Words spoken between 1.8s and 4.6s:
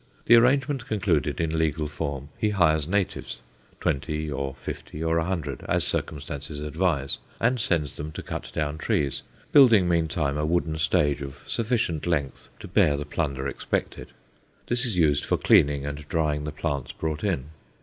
form, he hires natives, twenty or